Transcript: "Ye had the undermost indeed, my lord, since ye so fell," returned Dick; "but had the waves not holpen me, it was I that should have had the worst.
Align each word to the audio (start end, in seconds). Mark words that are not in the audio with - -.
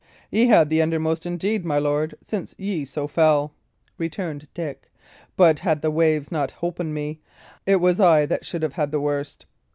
"Ye 0.31 0.47
had 0.47 0.71
the 0.71 0.81
undermost 0.81 1.27
indeed, 1.27 1.63
my 1.63 1.77
lord, 1.77 2.15
since 2.23 2.55
ye 2.57 2.85
so 2.85 3.07
fell," 3.07 3.53
returned 3.99 4.47
Dick; 4.55 4.91
"but 5.37 5.59
had 5.59 5.83
the 5.83 5.91
waves 5.91 6.31
not 6.31 6.53
holpen 6.53 6.91
me, 6.91 7.19
it 7.67 7.75
was 7.79 7.99
I 7.99 8.25
that 8.25 8.43
should 8.43 8.63
have 8.63 8.73
had 8.73 8.89
the 8.89 8.99
worst. 8.99 9.45